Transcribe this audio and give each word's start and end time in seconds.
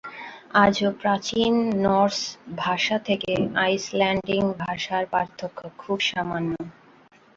আজও 0.55 0.89
প্রাচীন 1.01 1.53
নর্স 1.83 2.19
ভাষা 2.57 2.97
থেকে 2.99 3.31
আইসল্যান্ডীয় 3.57 4.45
ভাষার 4.59 5.03
পার্থক্য 5.05 5.59
খুব 5.77 5.97
সামান্য। 6.09 6.51